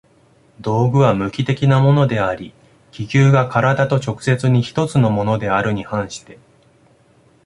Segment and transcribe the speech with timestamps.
[0.59, 2.55] 道具は無機的なものであり、
[2.91, 6.39] 器宮が身体と直接に一つのものであるに反して